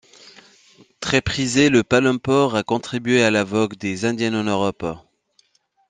Très 0.99 1.21
prisé, 1.21 1.69
le 1.69 1.83
palempore 1.83 2.55
a 2.55 2.63
contribué 2.63 3.21
à 3.21 3.29
la 3.29 3.43
vogue 3.43 3.75
des 3.77 4.03
indiennes 4.05 4.33
en 4.33 4.45
Europe. 4.45 4.83